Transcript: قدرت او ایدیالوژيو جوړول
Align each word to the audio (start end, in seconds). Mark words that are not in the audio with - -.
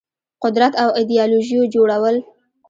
قدرت 0.43 0.73
او 0.83 0.89
ایدیالوژيو 0.97 1.61
جوړول 1.73 2.15